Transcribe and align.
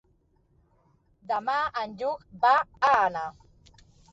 Demà 1.33 1.57
en 1.83 1.93
Lluc 2.01 2.25
va 2.47 2.57
a 2.91 2.93
Anna. 3.07 3.25